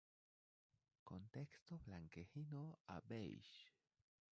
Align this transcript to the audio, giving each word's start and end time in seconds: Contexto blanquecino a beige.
Contexto 1.09 1.73
blanquecino 1.85 2.63
a 2.87 2.97
beige. 3.09 3.57